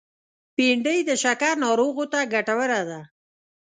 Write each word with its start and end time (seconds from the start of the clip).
بېنډۍ 0.55 0.99
د 1.05 1.11
شکر 1.23 1.53
ناروغو 1.65 2.05
ته 2.11 2.19
ګټوره 2.33 2.81
ده 2.89 2.99